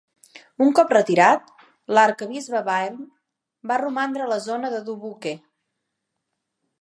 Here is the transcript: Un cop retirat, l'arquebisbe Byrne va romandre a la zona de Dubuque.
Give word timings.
Un 0.65 0.69
cop 0.77 0.93
retirat, 0.95 1.51
l'arquebisbe 1.97 2.63
Byrne 2.69 3.05
va 3.73 3.79
romandre 3.85 4.25
a 4.29 4.31
la 4.35 4.39
zona 4.47 4.73
de 4.77 4.83
Dubuque. 4.89 5.35